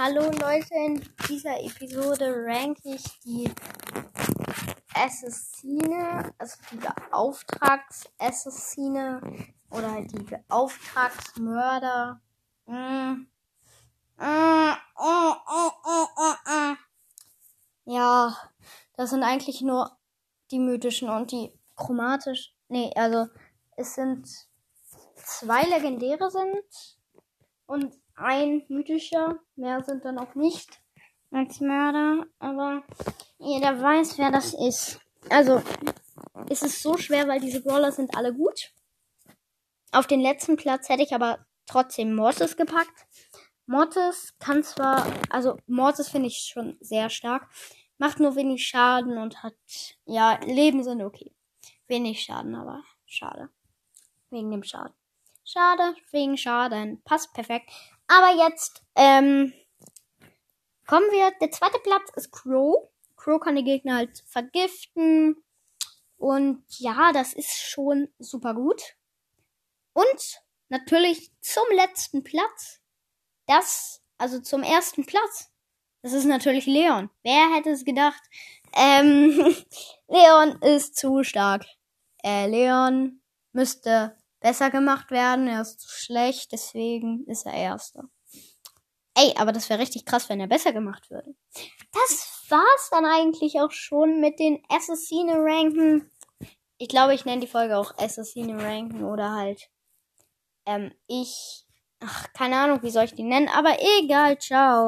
[0.00, 3.52] Hallo Leute, in dieser Episode rank ich die
[4.94, 9.20] Assassine, also die Beauftragsassassine
[9.72, 12.20] oder die Beauftragsmörder.
[12.66, 12.72] Mm.
[12.72, 13.26] Mm,
[16.46, 16.76] mm,
[17.86, 18.36] ja,
[18.96, 19.98] das sind eigentlich nur
[20.52, 22.54] die mythischen und die chromatisch.
[22.68, 23.26] Nee, also
[23.74, 24.28] es sind
[25.16, 26.62] zwei legendäre sind
[27.66, 29.38] und ein mythischer.
[29.56, 30.80] Mehr sind dann auch nicht
[31.30, 32.82] als Mörder, aber
[33.38, 35.00] jeder weiß, wer das ist.
[35.30, 35.62] Also,
[36.48, 38.72] ist es so schwer, weil diese Brawler sind alle gut.
[39.92, 43.06] Auf den letzten Platz hätte ich aber trotzdem Mortis gepackt.
[43.66, 47.48] Mortis kann zwar, also Mortis finde ich schon sehr stark,
[47.98, 49.54] macht nur wenig Schaden und hat,
[50.04, 51.34] ja, Leben sind okay.
[51.86, 53.50] Wenig Schaden, aber schade.
[54.30, 54.94] Wegen dem Schaden.
[55.44, 57.02] Schade, wegen Schaden.
[57.04, 57.70] Passt perfekt.
[58.08, 59.52] Aber jetzt, ähm,
[60.88, 61.30] kommen wir.
[61.40, 62.88] Der zweite Platz ist Crow.
[63.16, 65.36] Crow kann die Gegner halt vergiften.
[66.16, 68.96] Und ja, das ist schon super gut.
[69.92, 72.80] Und natürlich zum letzten Platz.
[73.46, 75.50] Das, also zum ersten Platz.
[76.02, 77.10] Das ist natürlich Leon.
[77.22, 78.22] Wer hätte es gedacht?
[78.72, 79.54] Ähm,
[80.08, 81.66] Leon ist zu stark.
[82.24, 83.20] Äh, Leon
[83.52, 85.48] müsste besser gemacht werden.
[85.48, 88.04] Er ist zu schlecht, deswegen ist er Erster.
[89.14, 91.34] Ey, aber das wäre richtig krass, wenn er besser gemacht würde.
[91.92, 96.10] Das war's dann eigentlich auch schon mit den Assassine-Ranken.
[96.78, 99.68] Ich glaube, ich nenne die Folge auch Assassine-Ranken oder halt,
[100.66, 101.66] ähm, ich,
[101.98, 104.86] ach, keine Ahnung, wie soll ich die nennen, aber egal, ciao.